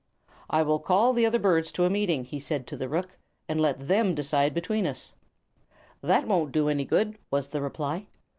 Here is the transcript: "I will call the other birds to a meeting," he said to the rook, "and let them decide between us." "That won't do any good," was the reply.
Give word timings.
"I 0.49 0.63
will 0.63 0.79
call 0.79 1.13
the 1.13 1.27
other 1.27 1.37
birds 1.37 1.71
to 1.73 1.85
a 1.85 1.89
meeting," 1.91 2.23
he 2.23 2.39
said 2.39 2.65
to 2.65 2.75
the 2.75 2.89
rook, 2.89 3.15
"and 3.47 3.61
let 3.61 3.87
them 3.87 4.15
decide 4.15 4.51
between 4.51 4.87
us." 4.87 5.13
"That 6.01 6.25
won't 6.25 6.51
do 6.51 6.69
any 6.69 6.85
good," 6.85 7.19
was 7.29 7.49
the 7.49 7.61
reply. 7.61 8.07